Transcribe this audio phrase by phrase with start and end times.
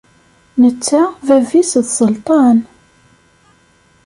[0.61, 2.57] Netta bab-is d sselṭan.